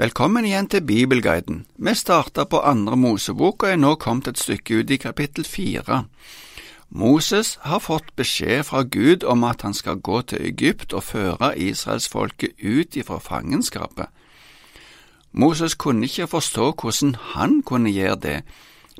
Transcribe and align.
Velkommen 0.00 0.44
igjen 0.44 0.64
til 0.66 0.80
Bibelguiden. 0.80 1.66
Vi 1.76 1.92
starter 1.94 2.44
på 2.44 2.60
andre 2.64 2.96
Mosebok 2.96 3.62
og 3.62 3.68
er 3.68 3.76
nå 3.76 3.94
kommet 4.00 4.30
et 4.30 4.38
stykke 4.40 4.78
ut 4.78 4.90
i 4.90 4.96
kapittel 4.96 5.44
fire. 5.44 6.04
Moses 6.88 7.58
har 7.68 7.82
fått 7.84 8.08
beskjed 8.16 8.62
fra 8.64 8.80
Gud 8.82 9.26
om 9.28 9.44
at 9.44 9.60
han 9.62 9.74
skal 9.74 10.00
gå 10.00 10.22
til 10.22 10.40
Egypt 10.40 10.94
og 10.96 11.04
føre 11.04 11.50
israelsfolket 11.58 12.64
ut 12.64 12.96
ifra 12.96 13.18
fangenskapet. 13.18 14.06
Moses 15.32 15.74
kunne 15.74 16.08
ikke 16.08 16.30
forstå 16.32 16.72
hvordan 16.80 17.14
han 17.34 17.60
kunne 17.62 17.92
gjøre 17.92 18.16
det, 18.16 18.40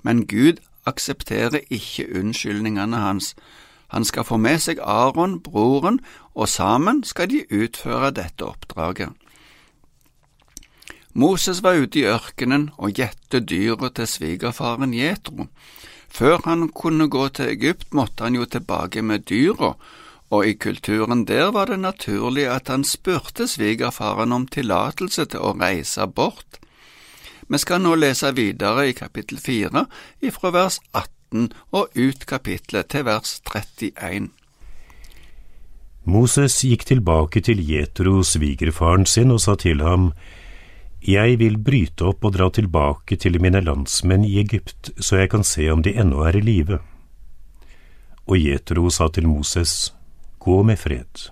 men 0.02 0.26
Gud 0.26 0.60
aksepterer 0.86 1.64
ikke 1.70 2.10
unnskyldningene 2.20 2.96
hans. 2.96 3.34
Han 3.88 4.04
skal 4.04 4.24
få 4.24 4.36
med 4.36 4.58
seg 4.58 4.84
Aron, 4.84 5.40
broren, 5.40 6.00
og 6.34 6.48
sammen 6.48 7.04
skal 7.04 7.30
de 7.30 7.46
utføre 7.62 8.10
dette 8.10 8.44
oppdraget. 8.44 9.16
Moses 11.12 11.62
var 11.62 11.80
ute 11.82 11.98
i 11.98 12.06
ørkenen 12.06 12.69
og 12.78 12.95
gjette 12.95 13.41
dyret 13.42 13.96
til 13.98 14.06
svigerfaren 14.06 14.95
Jetro. 14.95 15.48
Før 16.10 16.38
han 16.45 16.69
kunne 16.74 17.09
gå 17.10 17.28
til 17.34 17.50
Egypt, 17.50 17.92
måtte 17.95 18.24
han 18.27 18.38
jo 18.38 18.46
tilbake 18.46 19.02
med 19.02 19.27
dyra, 19.30 19.74
og 20.30 20.46
i 20.46 20.55
kulturen 20.55 21.24
der 21.27 21.50
var 21.50 21.66
det 21.66 21.80
naturlig 21.83 22.46
at 22.46 22.69
han 22.69 22.84
spurte 22.84 23.48
svigerfaren 23.50 24.33
om 24.33 24.46
tillatelse 24.46 25.27
til 25.30 25.42
å 25.42 25.55
reise 25.59 26.06
bort. 26.06 26.60
Vi 27.50 27.58
skal 27.58 27.83
nå 27.83 27.97
lese 27.98 28.30
videre 28.34 28.86
i 28.88 28.95
kapittel 28.95 29.38
fire, 29.42 29.86
ifra 30.22 30.52
vers 30.55 30.78
18 30.95 31.50
og 31.74 31.91
ut 31.98 32.27
kapittelet 32.27 32.91
til 32.91 33.06
vers 33.06 33.41
31. 33.50 34.30
Moses 36.06 36.61
gikk 36.62 36.86
tilbake 36.86 37.42
til 37.42 37.58
Jetro, 37.66 38.22
svigerfaren 38.22 39.06
sin, 39.06 39.34
og 39.34 39.42
sa 39.42 39.56
til 39.58 39.83
ham, 39.83 40.12
jeg 41.00 41.38
vil 41.40 41.56
bryte 41.56 42.04
opp 42.04 42.27
og 42.28 42.34
dra 42.34 42.50
tilbake 42.52 43.16
til 43.16 43.38
mine 43.41 43.62
landsmenn 43.64 44.24
i 44.28 44.36
Egypt, 44.42 44.91
så 45.00 45.22
jeg 45.22 45.30
kan 45.33 45.44
se 45.44 45.70
om 45.72 45.80
de 45.83 45.94
ennå 45.97 46.27
er 46.28 46.36
i 46.36 46.42
live. 46.44 46.78
Og 48.28 48.36
Jetro 48.36 48.91
sa 48.91 49.08
til 49.08 49.28
Moses, 49.28 49.94
Gå 50.38 50.62
med 50.62 50.78
fred. 50.78 51.30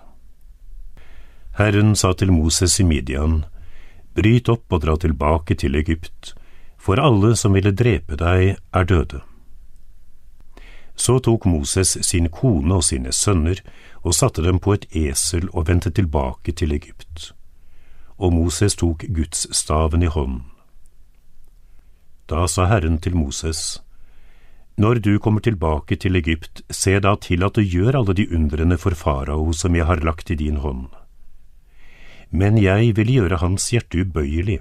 Herren 1.57 1.95
sa 1.95 2.13
til 2.13 2.31
Moses 2.31 2.79
i 2.79 2.83
Midian, 2.83 3.45
Bryt 4.15 4.49
opp 4.49 4.73
og 4.73 4.81
dra 4.81 4.97
tilbake 4.97 5.55
til 5.55 5.75
Egypt, 5.75 6.33
for 6.77 6.97
alle 6.97 7.35
som 7.37 7.53
ville 7.53 7.71
drepe 7.71 8.17
deg, 8.17 8.57
er 8.73 8.85
døde. 8.85 9.21
Så 10.95 11.19
tok 11.19 11.45
Moses 11.45 11.97
sin 12.01 12.27
kone 12.29 12.81
og 12.81 12.83
sine 12.83 13.13
sønner 13.13 13.61
og 14.01 14.17
satte 14.17 14.41
dem 14.43 14.59
på 14.59 14.73
et 14.73 14.89
esel 14.95 15.45
og 15.53 15.69
vendte 15.69 15.93
tilbake 15.93 16.51
til 16.57 16.73
Egypt 16.73 17.33
og 18.19 18.33
Moses 18.35 18.75
tok 18.75 19.05
gudsstaven 19.15 20.03
i 20.03 20.11
hånden. 20.11 20.43
Da 22.29 22.45
sa 22.47 22.67
Herren 22.69 22.99
til 22.99 23.15
Moses, 23.15 23.81
Når 24.77 24.99
du 25.03 25.19
kommer 25.19 25.41
tilbake 25.41 25.95
til 25.95 26.15
Egypt, 26.15 26.61
se 26.69 26.99
da 26.99 27.15
til 27.15 27.43
at 27.43 27.55
du 27.55 27.61
gjør 27.61 27.97
alle 27.99 28.13
de 28.13 28.27
undrene 28.35 28.77
for 28.77 28.95
farao 28.95 29.53
som 29.53 29.75
jeg 29.75 29.85
har 29.85 29.99
lagt 30.05 30.31
i 30.31 30.35
din 30.35 30.55
hånd. 30.57 30.87
Men 32.31 32.57
jeg 32.57 32.95
vil 32.95 33.11
gjøre 33.11 33.41
hans 33.41 33.69
hjerte 33.69 34.05
ubøyelig, 34.05 34.59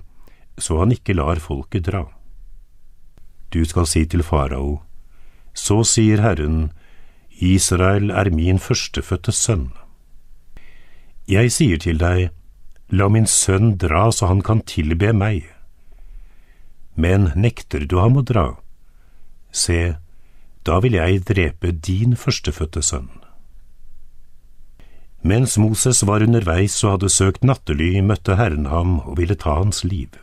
så 0.59 0.79
han 0.79 0.93
ikke 0.93 1.15
lar 1.15 1.39
folket 1.39 1.87
dra. 1.87 2.09
Du 3.53 3.65
skal 3.65 3.87
si 3.87 4.07
til 4.07 4.23
farao, 4.23 4.83
Så 5.55 5.83
sier 5.85 6.21
Herren, 6.23 6.71
Israel 7.41 8.11
er 8.11 8.31
min 8.31 8.59
førstefødte 8.59 9.33
sønn. 9.33 9.73
Jeg 11.29 11.53
sier 11.53 11.79
til 11.79 11.99
deg, 11.99 12.31
La 12.89 13.09
min 13.13 13.27
sønn 13.27 13.77
dra 13.77 14.09
så 14.13 14.31
han 14.31 14.41
kan 14.43 14.63
tilbe 14.65 15.13
meg. 15.13 15.45
Men 16.97 17.31
nekter 17.37 17.85
du 17.87 17.99
ham 18.01 18.17
å 18.19 18.25
dra, 18.27 18.47
se, 19.53 19.97
da 20.65 20.79
vil 20.85 20.97
jeg 20.97 21.25
drepe 21.29 21.73
din 21.73 22.17
førstefødte 22.17 22.83
sønn. 22.83 23.11
Mens 25.23 25.59
Moses 25.59 26.05
var 26.07 26.23
underveis 26.23 26.77
og 26.85 26.97
hadde 26.97 27.11
søkt 27.11 27.45
nattely, 27.45 27.99
møtte 28.01 28.39
Herren 28.39 28.69
ham 28.71 29.01
og 29.01 29.19
ville 29.19 29.37
ta 29.37 29.59
hans 29.59 29.83
liv. 29.85 30.15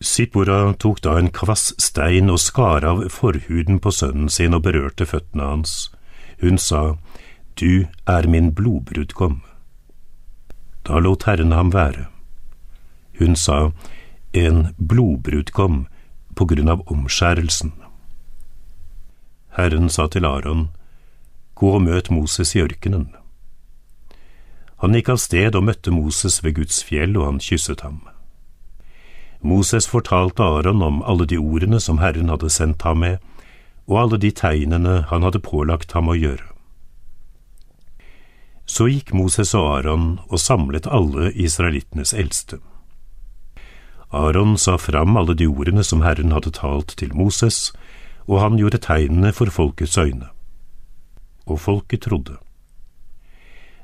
Sippora 0.00 0.72
tok 0.80 1.02
da 1.04 1.18
en 1.20 1.28
kvass 1.28 1.74
stein 1.76 2.32
og 2.32 2.40
skar 2.40 2.86
av 2.88 3.02
forhuden 3.12 3.82
på 3.84 3.92
sønnen 3.92 4.32
sin 4.32 4.56
og 4.56 4.64
berørte 4.64 5.04
føttene 5.04 5.50
hans. 5.50 5.90
Hun 6.40 6.56
sa, 6.56 6.96
Du 7.60 7.84
er 8.08 8.26
min 8.26 8.54
blodbrudgom. 8.56 9.42
Da 10.86 10.98
lot 10.98 11.26
Herren 11.28 11.52
ham 11.52 11.72
være. 11.74 12.06
Hun 13.18 13.36
sa, 13.36 13.70
en 14.32 14.74
blodbrud 14.78 15.52
kom 15.52 15.86
på 16.36 16.46
grunn 16.48 16.68
av 16.72 16.84
omskjærelsen. 16.88 17.72
Herren 19.58 19.90
sa 19.90 20.06
til 20.06 20.24
Aron, 20.24 20.68
gå 21.54 21.74
og 21.76 21.82
møt 21.82 22.10
Moses 22.10 22.54
i 22.56 22.62
ørkenen. 22.62 23.10
Han 24.80 24.96
gikk 24.96 25.10
av 25.12 25.18
sted 25.20 25.56
og 25.58 25.66
møtte 25.66 25.92
Moses 25.92 26.40
ved 26.44 26.56
Guds 26.56 26.80
fjell, 26.86 27.18
og 27.18 27.26
han 27.26 27.42
kysset 27.44 27.82
ham. 27.84 28.00
Moses 29.42 29.88
fortalte 29.88 30.42
Aron 30.42 30.82
om 30.82 31.02
alle 31.02 31.26
de 31.26 31.36
ordene 31.36 31.80
som 31.80 32.00
Herren 32.00 32.32
hadde 32.32 32.48
sendt 32.52 32.82
ham 32.88 33.02
med, 33.04 33.18
og 33.88 34.00
alle 34.00 34.20
de 34.22 34.30
tegnene 34.30 35.02
han 35.10 35.26
hadde 35.26 35.42
pålagt 35.44 35.92
ham 35.92 36.08
å 36.08 36.16
gjøre. 36.16 36.49
Så 38.70 38.86
gikk 38.86 39.10
Moses 39.18 39.50
og 39.58 39.64
Aron 39.80 40.10
og 40.28 40.38
samlet 40.38 40.86
alle 40.86 41.32
israelittenes 41.34 42.12
eldste. 42.14 42.60
Aron 44.14 44.54
sa 44.58 44.76
fram 44.78 45.18
alle 45.18 45.34
de 45.34 45.48
ordene 45.50 45.82
som 45.86 46.04
Herren 46.06 46.30
hadde 46.30 46.52
talt 46.54 46.94
til 47.00 47.10
Moses, 47.18 47.72
og 48.30 48.38
han 48.44 48.60
gjorde 48.60 48.78
tegnene 48.86 49.32
for 49.34 49.50
folkets 49.50 49.98
øyne. 49.98 50.30
Og 51.50 51.58
folket 51.66 52.06
trodde. 52.06 52.38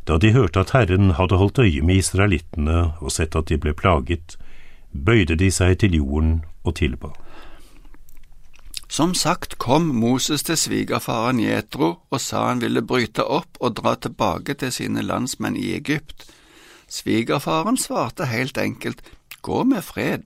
Da 0.06 0.20
de 0.22 0.30
hørte 0.32 0.62
at 0.62 0.70
Herren 0.70 1.16
hadde 1.18 1.38
holdt 1.42 1.58
øye 1.58 1.82
med 1.82 1.98
israelittene 2.04 2.92
og 3.02 3.10
sett 3.10 3.34
at 3.34 3.50
de 3.50 3.58
ble 3.58 3.74
plaget, 3.74 4.38
bøyde 4.94 5.34
de 5.34 5.50
seg 5.50 5.80
til 5.82 5.98
jorden 5.98 6.44
og 6.62 6.78
tilba. 6.78 7.10
Som 8.96 9.14
sagt 9.14 9.58
kom 9.58 9.82
Moses 9.92 10.40
til 10.46 10.56
svigerfaren 10.56 11.40
Jetro 11.42 11.88
og 12.08 12.20
sa 12.22 12.46
han 12.46 12.62
ville 12.62 12.80
bryte 12.80 13.26
opp 13.28 13.58
og 13.60 13.74
dra 13.76 13.92
tilbake 14.00 14.54
til 14.56 14.70
sine 14.72 15.02
landsmenn 15.04 15.58
i 15.60 15.74
Egypt. 15.76 16.24
Svigerfaren 16.88 17.76
svarte 17.76 18.24
helt 18.30 18.56
enkelt 18.56 19.02
gå 19.44 19.58
med 19.68 19.84
fred. 19.84 20.24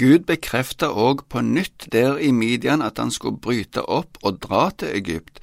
Gud 0.00 0.26
bekreftet 0.26 0.90
òg 0.90 1.22
på 1.30 1.44
nytt 1.46 1.86
der 1.92 2.18
i 2.18 2.32
Midian 2.34 2.82
at 2.82 2.98
han 2.98 3.14
skulle 3.14 3.38
bryte 3.38 3.86
opp 3.86 4.18
og 4.24 4.42
dra 4.42 4.64
til 4.74 4.98
Egypt. 4.98 5.38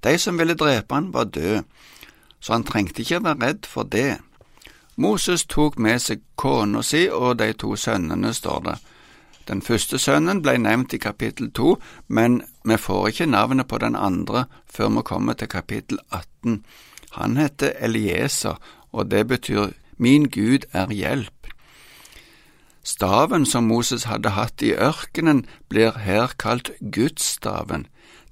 De 0.00 0.16
som 0.18 0.40
ville 0.40 0.56
drepe 0.56 0.96
han, 0.96 1.12
var 1.12 1.28
døde, 1.28 1.66
så 2.40 2.56
han 2.56 2.64
trengte 2.64 3.04
ikke 3.04 3.20
være 3.26 3.50
redd 3.50 3.68
for 3.68 3.84
det. 3.84 4.16
Moses 4.96 5.44
tok 5.44 5.76
med 5.76 6.00
seg 6.00 6.24
kona 6.40 6.80
si 6.80 7.04
og 7.12 7.36
de 7.44 7.52
to 7.52 7.76
sønnene, 7.76 8.32
står 8.32 8.66
det. 8.70 8.80
Den 9.48 9.62
første 9.62 9.98
sønnen 9.98 10.42
ble 10.42 10.56
nevnt 10.58 10.94
i 10.96 10.98
kapittel 10.98 11.50
to, 11.52 11.76
men 12.08 12.42
vi 12.64 12.76
får 12.80 13.08
ikke 13.08 13.26
navnet 13.26 13.68
på 13.68 13.78
den 13.78 13.96
andre 13.96 14.46
før 14.70 14.88
vi 14.96 15.02
kommer 15.04 15.32
til 15.32 15.48
kapittel 15.48 15.98
18. 16.10 16.64
Han 17.18 17.36
heter 17.36 17.72
Elieser, 17.78 18.56
og 18.92 19.10
det 19.10 19.26
betyr 19.28 19.74
Min 19.96 20.28
Gud 20.28 20.66
er 20.72 20.90
hjelp. 20.90 21.44
Staven 22.84 23.46
som 23.46 23.64
Moses 23.64 24.04
hadde 24.04 24.34
hatt 24.36 24.62
i 24.62 24.74
ørkenen, 24.74 25.46
blir 25.68 25.96
her 26.04 26.34
kalt 26.38 26.70
Gudsstaven. 26.80 27.86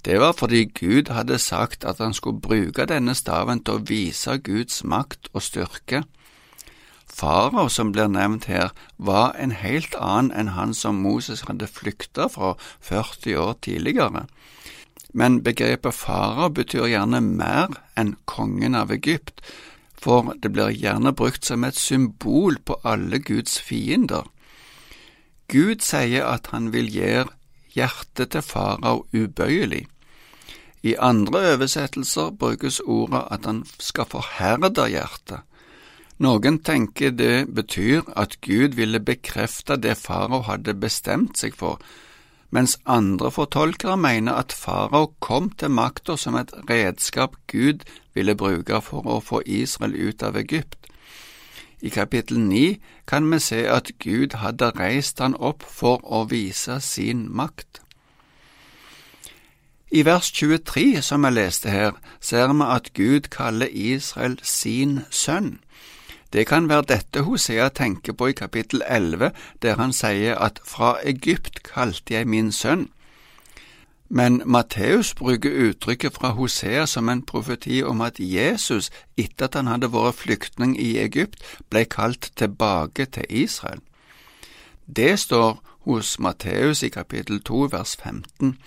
Det 0.05 0.19
var 0.19 0.35
fordi 0.37 0.65
Gud 0.65 1.09
hadde 1.09 1.39
sagt 1.39 1.85
at 1.85 1.97
han 1.97 2.13
skulle 2.13 2.41
bruke 2.41 2.85
denne 2.85 3.15
staven 3.15 3.63
til 3.63 3.79
å 3.79 3.85
vise 3.87 4.37
Guds 4.43 4.83
makt 4.83 5.31
og 5.33 5.41
styrke. 5.41 6.03
Farao 7.13 7.69
som 7.69 7.91
blir 7.93 8.09
nevnt 8.09 8.47
her, 8.49 8.71
var 8.97 9.35
en 9.37 9.51
helt 9.53 9.93
annen 10.01 10.31
enn 10.33 10.55
han 10.55 10.73
som 10.73 11.03
Moses 11.05 11.45
hadde 11.45 11.69
flykta 11.69 12.25
fra 12.33 12.55
40 12.81 13.37
år 13.37 13.53
tidligere. 13.61 14.25
Men 15.13 15.43
begrepet 15.45 15.93
farao 15.93 16.49
betyr 16.49 16.89
gjerne 16.89 17.21
mer 17.21 17.77
enn 17.95 18.15
kongen 18.25 18.73
av 18.73 18.91
Egypt, 18.91 19.43
for 19.93 20.33
det 20.41 20.51
blir 20.55 20.73
gjerne 20.73 21.13
brukt 21.13 21.45
som 21.45 21.63
et 21.63 21.77
symbol 21.77 22.57
på 22.65 22.79
alle 22.83 23.21
Guds 23.21 23.59
fiender. 23.61 24.25
Gud 25.53 25.85
sier 25.85 26.25
at 26.25 26.49
han 26.49 26.71
vil 26.73 26.89
gjøre 26.89 27.29
hjertet 27.77 28.33
til 28.33 28.41
farao 28.41 29.05
ubøyelig. 29.13 29.85
I 30.83 30.97
andre 30.99 31.45
oversettelser 31.53 32.33
brukes 32.35 32.81
ordet 32.81 33.21
at 33.31 33.45
han 33.45 33.63
skal 33.79 34.09
forherde 34.09 34.89
hjertet. 34.89 35.45
Noen 36.23 36.61
tenker 36.63 37.11
det 37.11 37.49
betyr 37.51 38.05
at 38.15 38.37
Gud 38.45 38.77
ville 38.77 38.99
bekrefte 39.03 39.75
det 39.75 39.97
farao 39.99 40.43
hadde 40.47 40.75
bestemt 40.79 41.41
seg 41.41 41.57
for, 41.59 41.81
mens 42.53 42.77
andre 42.85 43.31
fortolkere 43.33 43.97
mener 43.99 44.37
at 44.39 44.55
farao 44.55 45.09
kom 45.19 45.49
til 45.59 45.73
makta 45.73 46.15
som 46.15 46.37
et 46.39 46.53
redskap 46.69 47.35
Gud 47.51 47.83
ville 48.15 48.37
bruke 48.39 48.79
for 48.85 49.09
å 49.09 49.19
få 49.19 49.41
Israel 49.45 49.97
ut 49.97 50.23
av 50.23 50.39
Egypt. 50.39 50.77
I 51.83 51.91
kapittel 51.91 52.39
9 52.39 52.77
kan 53.09 53.27
vi 53.31 53.41
se 53.43 53.65
at 53.67 53.91
Gud 53.99 54.37
hadde 54.39 54.71
reist 54.79 55.19
han 55.19 55.35
opp 55.35 55.65
for 55.67 55.99
å 56.05 56.23
vise 56.31 56.79
sin 56.79 57.25
makt. 57.27 57.81
I 59.91 60.05
vers 60.07 60.31
23, 60.31 61.01
som 61.03 61.27
jeg 61.27 61.35
leste 61.35 61.69
her, 61.69 61.99
ser 62.21 62.47
vi 62.53 62.71
at 62.77 62.93
Gud 62.93 63.27
kaller 63.33 63.67
Israel 63.67 64.39
sin 64.41 65.01
sønn. 65.11 65.57
Det 66.33 66.47
kan 66.47 66.69
være 66.69 66.89
dette 66.89 67.21
Hosea 67.21 67.69
tenker 67.69 68.13
på 68.13 68.27
i 68.27 68.33
kapittel 68.33 68.81
11, 68.89 69.31
der 69.61 69.75
han 69.77 69.93
sier 69.93 70.35
at 70.41 70.59
fra 70.65 70.95
Egypt 71.05 71.61
kalte 71.63 72.13
jeg 72.13 72.27
min 72.27 72.51
sønn. 72.51 72.87
Men 74.09 74.41
Matteus 74.45 75.13
bruker 75.13 75.69
uttrykket 75.69 76.13
fra 76.13 76.29
Hosea 76.37 76.85
som 76.85 77.09
en 77.09 77.21
profeti 77.21 77.83
om 77.83 78.01
at 78.01 78.19
Jesus, 78.19 78.89
etter 79.17 79.45
at 79.45 79.55
han 79.55 79.67
hadde 79.67 79.91
vært 79.93 80.19
flyktning 80.21 80.73
i 80.79 80.97
Egypt, 81.01 81.37
ble 81.69 81.85
kalt 81.85 82.31
tilbake 82.35 83.05
til 83.05 83.25
Israel. 83.29 83.81
Det 84.85 85.19
står 85.19 85.61
hos 85.85 86.19
Matteus 86.19 86.83
i 86.83 86.89
kapittel 86.89 87.41
2 87.41 87.67
vers 87.71 87.95
15. 88.03 88.57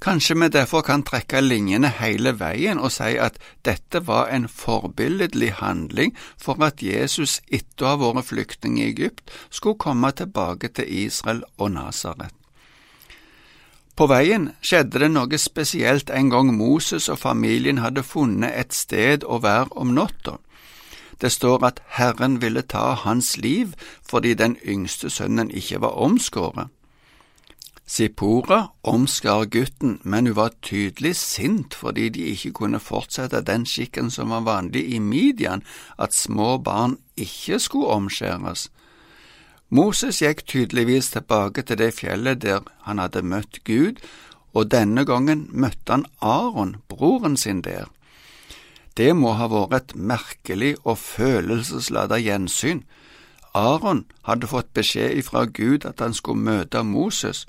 Kanskje 0.00 0.34
vi 0.40 0.48
derfor 0.48 0.82
kan 0.82 1.02
trekke 1.02 1.40
linjene 1.40 1.88
hele 1.88 2.34
veien 2.38 2.78
og 2.78 2.92
si 2.92 3.14
at 3.20 3.38
dette 3.64 4.02
var 4.06 4.28
en 4.34 4.48
forbilledlig 4.48 5.52
handling 5.60 6.12
for 6.36 6.60
at 6.66 6.82
Jesus 6.82 7.40
etter 7.48 7.86
å 7.86 7.92
ha 7.94 8.00
vært 8.02 8.28
flyktning 8.32 8.78
i 8.80 8.88
Egypt 8.90 9.32
skulle 9.50 9.80
komme 9.80 10.12
tilbake 10.12 10.68
til 10.68 10.90
Israel 11.06 11.44
og 11.56 11.72
Nasaret. 11.78 12.34
På 13.96 14.08
veien 14.10 14.48
skjedde 14.60 14.98
det 15.04 15.10
noe 15.14 15.38
spesielt 15.38 16.10
en 16.10 16.30
gang 16.30 16.50
Moses 16.56 17.06
og 17.08 17.20
familien 17.22 17.78
hadde 17.78 18.02
funnet 18.02 18.50
et 18.58 18.74
sted 18.74 19.22
å 19.24 19.38
være 19.44 19.70
om 19.78 19.94
natta. 19.94 20.40
Det 21.22 21.30
står 21.30 21.62
at 21.64 21.82
Herren 21.94 22.40
ville 22.42 22.62
ta 22.62 22.94
hans 23.04 23.36
liv 23.38 23.76
fordi 24.02 24.34
den 24.34 24.56
yngste 24.66 25.10
sønnen 25.10 25.50
ikke 25.50 25.80
var 25.86 25.94
omskåret. 25.94 26.74
Sipora 27.86 28.68
omskar 28.82 29.44
gutten, 29.44 29.98
men 30.02 30.26
hun 30.26 30.36
var 30.36 30.54
tydelig 30.62 31.16
sint 31.20 31.74
fordi 31.76 32.08
de 32.08 32.30
ikke 32.32 32.52
kunne 32.60 32.80
fortsette 32.80 33.42
den 33.44 33.66
skikken 33.68 34.08
som 34.10 34.32
var 34.32 34.46
vanlig 34.46 34.86
i 34.96 34.98
Midian, 34.98 35.62
at 35.98 36.16
små 36.16 36.56
barn 36.58 36.96
ikke 37.16 37.58
skulle 37.60 37.92
omskjæres. 37.92 38.70
Moses 39.68 40.22
gikk 40.22 40.46
tydeligvis 40.46 41.10
tilbake 41.12 41.62
til 41.62 41.78
det 41.78 41.94
fjellet 41.98 42.40
der 42.40 42.64
han 42.86 42.98
hadde 42.98 43.22
møtt 43.22 43.60
Gud, 43.68 44.00
og 44.54 44.70
denne 44.70 45.04
gangen 45.04 45.48
møtte 45.52 45.92
han 45.92 46.06
Aron, 46.20 46.76
broren 46.88 47.36
sin, 47.36 47.60
der. 47.60 47.90
Det 48.96 49.10
må 49.16 49.32
ha 49.34 49.48
vært 49.50 49.74
et 49.74 49.96
merkelig 49.96 50.76
og 50.84 50.98
følelsesladet 50.98 52.22
gjensyn. 52.22 52.84
Aron 53.54 54.04
hadde 54.22 54.48
fått 54.48 54.70
beskjed 54.74 55.18
ifra 55.18 55.44
Gud 55.44 55.84
at 55.84 56.00
han 56.00 56.14
skulle 56.14 56.40
møte 56.40 56.82
Moses, 56.86 57.44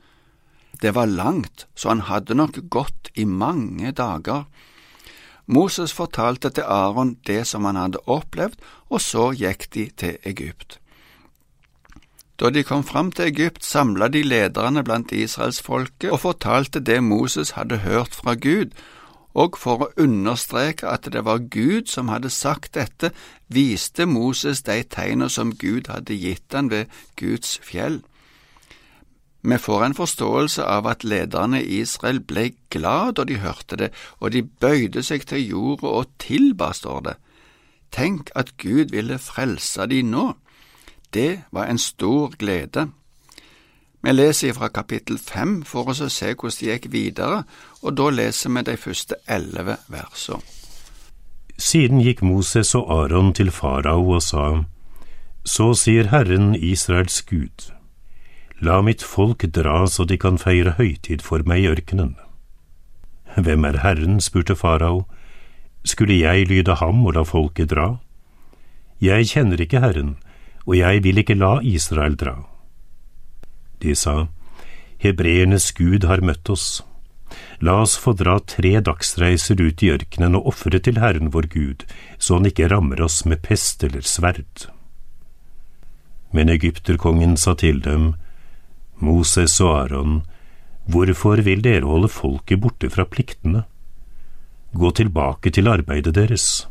det 0.82 0.96
var 0.96 1.06
langt, 1.06 1.68
så 1.76 1.90
han 1.90 2.06
hadde 2.10 2.36
nok 2.36 2.60
gått 2.70 3.12
i 3.16 3.26
mange 3.26 3.92
dager. 3.92 4.46
Moses 5.46 5.94
fortalte 5.94 6.50
til 6.50 6.66
Aron 6.68 7.18
det 7.28 7.46
som 7.48 7.66
han 7.66 7.78
hadde 7.78 8.02
opplevd, 8.10 8.58
og 8.90 9.02
så 9.02 9.30
gikk 9.38 9.70
de 9.74 9.90
til 9.98 10.18
Egypt. 10.24 10.80
Da 12.40 12.50
de 12.50 12.64
kom 12.68 12.84
fram 12.84 13.12
til 13.16 13.30
Egypt, 13.30 13.64
samla 13.64 14.10
de 14.12 14.24
lederne 14.24 14.84
blant 14.84 15.12
israelsfolket 15.16 16.12
og 16.12 16.20
fortalte 16.20 16.82
det 16.84 17.00
Moses 17.04 17.54
hadde 17.56 17.78
hørt 17.86 18.16
fra 18.16 18.36
Gud, 18.36 18.74
og 19.36 19.58
for 19.60 19.84
å 19.84 19.92
understreke 20.00 20.88
at 20.88 21.08
det 21.12 21.26
var 21.28 21.44
Gud 21.52 21.92
som 21.92 22.10
hadde 22.12 22.32
sagt 22.32 22.76
dette, 22.76 23.12
viste 23.48 24.08
Moses 24.08 24.64
de 24.64 24.82
tegner 24.84 25.32
som 25.32 25.56
Gud 25.56 25.92
hadde 25.92 26.16
gitt 26.16 26.56
han 26.56 26.72
ved 26.72 26.92
Guds 27.20 27.58
fjell. 27.64 28.02
Vi 29.46 29.58
får 29.58 29.84
en 29.86 29.94
forståelse 29.94 30.64
av 30.66 30.88
at 30.90 31.04
lederne 31.06 31.60
i 31.62 31.82
Israel 31.84 32.20
ble 32.20 32.48
glad 32.74 33.20
da 33.20 33.26
de 33.30 33.38
hørte 33.38 33.78
det, 33.78 33.92
og 34.20 34.34
de 34.34 34.42
bøyde 34.42 35.04
seg 35.06 35.28
til 35.30 35.44
jorda 35.46 35.92
og 36.00 36.10
tilba, 36.20 36.72
står 36.74 37.02
det. 37.06 37.16
Tenk 37.94 38.32
at 38.36 38.56
Gud 38.58 38.90
ville 38.96 39.20
frelse 39.22 39.86
de 39.92 40.02
nå. 40.02 40.32
Det 41.14 41.46
var 41.54 41.70
en 41.70 41.78
stor 41.78 42.34
glede. 42.40 42.88
Vi 44.02 44.12
leser 44.12 44.54
fra 44.54 44.68
kapittel 44.74 45.18
fem 45.22 45.62
for 45.64 45.94
oss 45.94 46.02
å 46.02 46.10
se 46.10 46.34
hvordan 46.34 46.58
de 46.60 46.72
gikk 46.72 46.90
videre, 46.94 47.44
og 47.82 47.96
da 47.98 48.10
leser 48.10 48.54
vi 48.54 48.66
de 48.66 48.78
første 48.82 49.22
elleve 49.30 49.78
versene. 49.94 50.42
Siden 51.58 52.02
gikk 52.04 52.26
Moses 52.26 52.74
og 52.76 52.90
Aron 52.92 53.32
til 53.34 53.52
farao 53.52 54.18
og 54.18 54.22
sa, 54.22 54.66
Så 55.46 55.74
sier 55.74 56.10
Herren 56.10 56.56
Israels 56.56 57.22
Gud, 57.22 57.75
La 58.62 58.82
mitt 58.82 59.04
folk 59.04 59.44
dra 59.52 59.84
så 59.88 60.06
de 60.08 60.18
kan 60.18 60.38
feire 60.40 60.76
høytid 60.78 61.22
for 61.22 61.44
meg 61.44 61.66
i 61.66 61.70
ørkenen. 61.74 62.16
Hvem 63.36 63.66
er 63.68 63.82
Herren? 63.84 64.22
spurte 64.24 64.56
farao. 64.56 65.06
Skulle 65.84 66.16
jeg 66.16 66.48
lyde 66.48 66.76
ham 66.80 67.04
og 67.06 67.18
la 67.18 67.24
folket 67.28 67.70
dra? 67.74 68.00
Jeg 69.04 69.28
kjenner 69.28 69.60
ikke 69.60 69.82
Herren, 69.84 70.16
og 70.66 70.78
jeg 70.80 71.04
vil 71.04 71.20
ikke 71.20 71.36
la 71.36 71.60
Israel 71.62 72.16
dra. 72.16 72.46
De 73.84 73.94
sa, 73.96 74.28
Hebreernes 75.04 75.74
Gud 75.76 76.08
har 76.08 76.24
møtt 76.24 76.50
oss. 76.50 76.82
La 77.60 77.82
oss 77.84 77.98
få 78.00 78.16
dra 78.16 78.38
tre 78.40 78.80
dagsreiser 78.80 79.60
ut 79.60 79.84
i 79.84 79.92
ørkenen 79.92 80.38
og 80.40 80.48
ofre 80.54 80.80
til 80.80 81.02
Herren 81.04 81.34
vår 81.36 81.52
Gud, 81.52 81.84
så 82.18 82.40
han 82.40 82.48
ikke 82.48 82.70
rammer 82.72 83.04
oss 83.04 83.26
med 83.26 83.44
pest 83.44 83.84
eller 83.84 84.06
sverd. 84.08 84.70
Men 86.32 86.50
egypterkongen 86.50 87.36
sa 87.38 87.54
til 87.60 87.82
dem, 87.84 88.14
Moses 89.00 89.60
og 89.62 89.74
Aron, 89.76 90.22
hvorfor 90.88 91.42
vil 91.44 91.64
dere 91.64 91.86
holde 91.86 92.10
folket 92.12 92.62
borte 92.62 92.90
fra 92.90 93.06
pliktene? 93.06 93.66
Gå 94.76 94.92
tilbake 94.92 95.52
til 95.52 95.68
arbeidet 95.68 96.16
deres. 96.16 96.68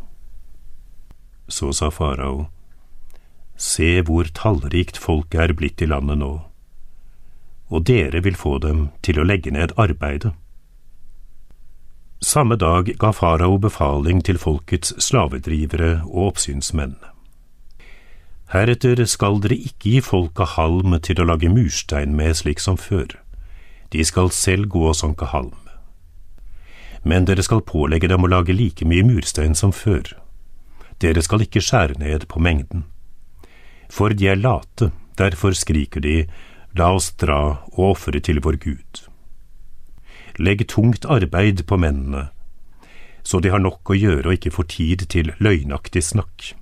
Så 1.49 1.73
sa 1.73 1.91
farao, 1.91 2.49
Se 3.57 4.03
hvor 4.03 4.27
tallrikt 4.35 4.99
folket 4.99 5.41
er 5.41 5.53
blitt 5.55 5.83
i 5.83 5.87
landet 5.87 6.19
nå, 6.19 6.33
og 7.71 7.85
dere 7.87 8.21
vil 8.25 8.35
få 8.35 8.59
dem 8.59 8.89
til 9.03 9.21
å 9.21 9.27
legge 9.29 9.53
ned 9.55 9.77
arbeidet. 9.79 10.33
Samme 12.25 12.57
dag 12.57 12.91
ga 12.99 13.13
farao 13.13 13.59
befaling 13.63 14.25
til 14.25 14.41
folkets 14.43 14.95
slavedrivere 14.99 16.01
og 16.09 16.33
oppsynsmenn. 16.33 16.97
Heretter 18.55 19.01
skal 19.11 19.41
dere 19.43 19.57
ikke 19.59 19.91
gi 19.91 20.01
folket 20.07 20.53
halm 20.55 20.93
til 21.03 21.19
å 21.19 21.25
lage 21.27 21.49
murstein 21.51 22.13
med 22.15 22.37
slik 22.39 22.61
som 22.63 22.77
før. 22.79 23.17
De 23.91 24.05
skal 24.07 24.31
selv 24.31 24.69
gå 24.71 24.85
og 24.93 24.95
sanke 24.95 25.27
halm. 25.33 25.57
Men 27.03 27.27
dere 27.27 27.43
skal 27.43 27.65
pålegge 27.67 28.13
dem 28.13 28.23
å 28.23 28.31
lage 28.31 28.55
like 28.55 28.87
mye 28.87 29.03
murstein 29.03 29.59
som 29.59 29.75
før. 29.75 30.07
Dere 31.03 31.27
skal 31.27 31.43
ikke 31.43 31.65
skjære 31.67 31.99
ned 31.99 32.29
på 32.31 32.39
mengden. 32.39 32.87
For 33.91 34.15
de 34.15 34.31
er 34.31 34.39
late, 34.39 34.93
derfor 35.19 35.59
skriker 35.59 36.07
de, 36.07 36.17
la 36.79 36.95
oss 36.95 37.11
dra 37.19 37.67
og 37.75 37.85
ofre 37.91 38.23
til 38.23 38.39
vår 38.39 38.63
Gud. 38.63 39.05
Legg 40.39 40.69
tungt 40.71 41.11
arbeid 41.11 41.67
på 41.67 41.75
mennene, 41.75 42.29
så 43.27 43.43
de 43.43 43.51
har 43.51 43.63
nok 43.63 43.91
å 43.91 43.99
gjøre 43.99 44.31
og 44.31 44.39
ikke 44.39 44.55
får 44.55 44.75
tid 44.79 45.11
til 45.11 45.35
løgnaktig 45.43 46.07
snakk. 46.07 46.55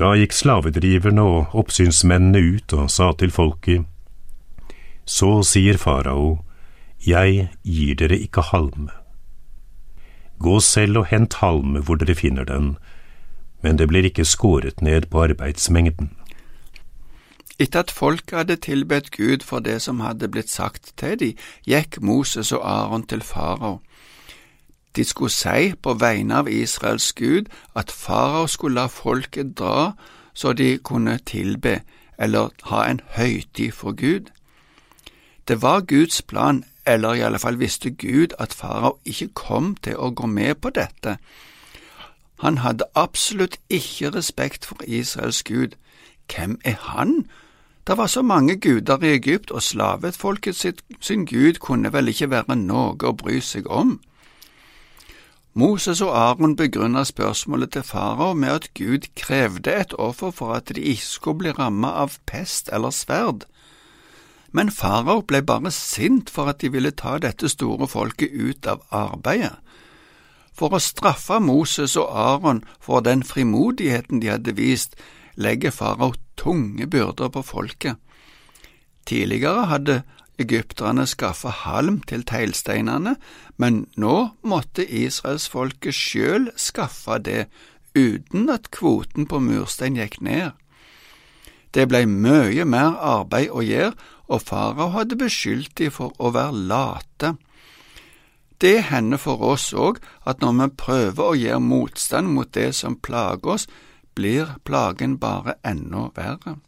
Da 0.00 0.14
gikk 0.16 0.32
slavedriverne 0.32 1.20
og 1.28 1.56
oppsynsmennene 1.60 2.40
ut 2.56 2.72
og 2.72 2.86
sa 2.88 3.10
til 3.12 3.30
folket, 3.30 3.84
Så 5.04 5.42
sier 5.42 5.76
farao, 5.76 6.44
Jeg 7.06 7.50
gir 7.64 7.94
dere 7.94 8.16
ikke 8.16 8.40
halme. 8.40 8.90
Gå 10.38 10.60
selv 10.60 10.96
og 10.98 11.06
hent 11.06 11.34
halme 11.34 11.80
hvor 11.80 11.96
dere 11.96 12.14
finner 12.14 12.44
den, 12.44 12.76
men 13.62 13.76
det 13.76 13.88
blir 13.88 14.04
ikke 14.04 14.24
skåret 14.24 14.80
ned 14.82 15.10
på 15.10 15.22
arbeidsmengden. 15.24 16.10
Etter 17.58 17.80
at 17.80 17.90
folket 17.90 18.38
hadde 18.38 18.56
tilbedt 18.56 19.10
Gud 19.10 19.44
for 19.44 19.60
det 19.60 19.82
som 19.82 20.00
hadde 20.00 20.28
blitt 20.28 20.50
sagt 20.50 20.92
til 20.96 21.18
dem, 21.18 21.36
gikk 21.66 22.00
Moses 22.00 22.52
og 22.52 22.64
Aron 22.64 23.02
til 23.02 23.20
farao. 23.20 23.80
De 24.96 25.04
skulle 25.04 25.30
si 25.30 25.74
på 25.82 25.94
vegne 25.94 26.36
av 26.36 26.48
Israels 26.48 27.12
Gud 27.12 27.46
at 27.74 27.90
farao 27.90 28.46
skulle 28.46 28.74
la 28.74 28.86
folket 28.86 29.58
dra 29.58 29.92
så 30.34 30.52
de 30.52 30.78
kunne 30.78 31.18
tilbe 31.26 31.80
eller 32.18 32.48
ha 32.62 32.84
en 32.90 33.00
høytid 33.16 33.72
for 33.72 33.92
Gud. 33.92 34.30
Det 35.48 35.62
var 35.62 35.80
Guds 35.80 36.22
plan, 36.22 36.64
eller 36.86 37.12
i 37.14 37.20
alle 37.20 37.38
fall 37.38 37.58
visste 37.58 37.90
Gud 37.90 38.26
at 38.38 38.54
farao 38.54 38.98
ikke 39.04 39.28
kom 39.28 39.76
til 39.82 39.96
å 39.96 40.10
gå 40.10 40.26
med 40.26 40.54
på 40.54 40.70
dette. 40.70 41.16
Han 42.40 42.58
hadde 42.58 42.84
absolutt 42.94 43.58
ikke 43.68 44.10
respekt 44.14 44.64
for 44.66 44.76
Israels 44.86 45.42
Gud. 45.42 45.76
Hvem 46.34 46.60
er 46.64 46.76
han? 46.80 47.26
Det 47.86 47.96
var 47.96 48.06
så 48.06 48.22
mange 48.22 48.56
guder 48.60 49.02
i 49.02 49.14
Egypt, 49.14 49.50
og 49.50 49.62
slavefolket 49.62 50.56
sin 51.00 51.26
Gud 51.26 51.54
kunne 51.54 51.92
vel 51.92 52.08
ikke 52.08 52.30
være 52.30 52.56
noe 52.56 52.96
å 53.04 53.12
bry 53.12 53.40
seg 53.40 53.66
om. 53.66 54.00
Moses 55.52 56.00
og 56.00 56.14
Aron 56.14 56.56
begrunnet 56.56 57.06
spørsmålet 57.06 57.72
til 57.72 57.82
farao 57.82 58.34
med 58.34 58.48
at 58.48 58.68
Gud 58.74 59.08
krevde 59.16 59.72
et 59.74 59.94
offer 59.98 60.30
for 60.30 60.54
at 60.54 60.70
de 60.76 60.80
ikke 60.80 61.06
skulle 61.06 61.38
bli 61.38 61.50
rammet 61.50 61.90
av 61.90 62.18
pest 62.26 62.70
eller 62.72 62.94
sverd. 62.94 63.48
Men 64.52 64.70
farao 64.70 65.24
ble 65.26 65.42
bare 65.42 65.72
sint 65.74 66.30
for 66.30 66.46
at 66.50 66.60
de 66.62 66.70
ville 66.70 66.90
ta 66.90 67.18
dette 67.18 67.50
store 67.50 67.88
folket 67.90 68.30
ut 68.30 68.66
av 68.66 68.86
arbeidet. 68.90 69.58
For 70.54 70.70
å 70.70 70.82
straffe 70.82 71.40
Moses 71.42 71.96
og 71.98 72.14
Aron 72.14 72.62
for 72.80 73.02
den 73.02 73.22
frimodigheten 73.26 74.22
de 74.22 74.30
hadde 74.30 74.54
vist, 74.54 74.94
legger 75.34 75.74
farao 75.74 76.12
tunge 76.38 76.86
byrder 76.86 77.28
på 77.28 77.42
folket. 77.42 77.98
Tidligere 79.06 79.66
hadde 79.66 80.02
egypterne 80.40 81.06
skaffe 81.06 81.52
halm 81.64 82.00
til 82.08 82.24
teglsteinene, 82.26 83.16
men 83.60 83.84
nå 84.00 84.16
måtte 84.42 84.86
israelsfolket 84.86 85.96
sjøl 85.96 86.48
skaffe 86.56 87.18
det, 87.24 87.44
uten 87.94 88.48
at 88.50 88.70
kvoten 88.74 89.26
på 89.26 89.40
murstein 89.42 89.98
gikk 89.98 90.20
ned. 90.24 90.56
Det 91.74 91.86
blei 91.90 92.06
mye 92.06 92.64
mer 92.66 92.96
arbeid 92.98 93.52
å 93.54 93.62
gjøre, 93.62 93.94
og 94.30 94.42
farao 94.46 94.90
hadde 94.94 95.18
beskyldt 95.18 95.76
de 95.78 95.90
for 95.90 96.14
å 96.18 96.30
være 96.34 96.64
late. 96.70 97.34
Det 98.60 98.76
hender 98.90 99.18
for 99.18 99.42
oss 99.42 99.70
òg 99.72 99.98
at 100.28 100.42
når 100.42 100.56
vi 100.58 100.68
prøver 100.82 101.22
å 101.24 101.38
gjøre 101.38 101.64
motstand 101.64 102.34
mot 102.34 102.50
det 102.54 102.70
som 102.78 102.98
plager 102.98 103.54
oss, 103.56 103.68
blir 104.14 104.56
plagen 104.66 105.16
bare 105.18 105.56
enda 105.64 106.10
verre. 106.14 106.58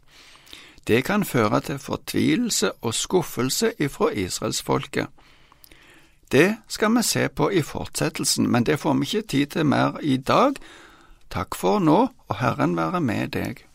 Det 0.87 1.03
kan 1.05 1.23
føre 1.23 1.61
til 1.61 1.79
fortvilelse 1.79 2.71
og 2.81 2.93
skuffelse 2.93 3.71
ifra 3.79 4.09
israelsfolket. 4.09 5.07
Det 6.31 6.57
skal 6.67 6.97
vi 6.97 7.03
se 7.03 7.27
på 7.29 7.49
i 7.49 7.61
fortsettelsen, 7.61 8.51
men 8.51 8.65
det 8.65 8.79
får 8.79 8.93
vi 8.93 9.05
ikke 9.05 9.27
tid 9.27 9.45
til 9.45 9.65
mer 9.65 9.99
i 10.01 10.17
dag. 10.17 10.53
Takk 11.29 11.55
for 11.55 11.79
nå, 11.79 12.07
og 12.27 12.35
Herren 12.39 12.75
være 12.77 13.01
med 13.01 13.27
deg. 13.27 13.65